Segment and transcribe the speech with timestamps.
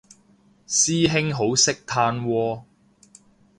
[0.67, 2.61] 師兄好識嘆喎